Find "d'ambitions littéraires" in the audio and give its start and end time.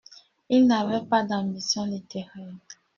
1.23-2.55